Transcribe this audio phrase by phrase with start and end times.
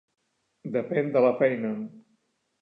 [0.77, 1.71] Depèn de la feina.